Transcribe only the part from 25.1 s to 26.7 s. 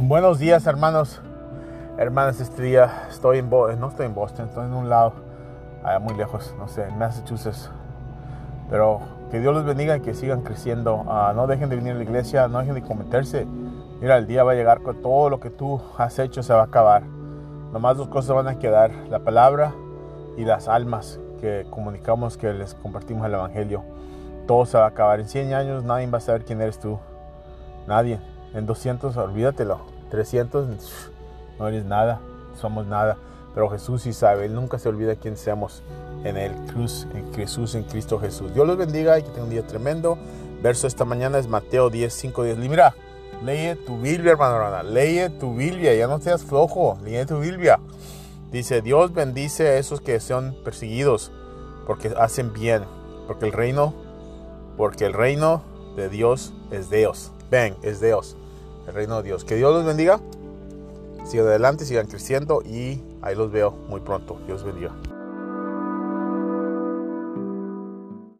En 100 años nadie va a saber quién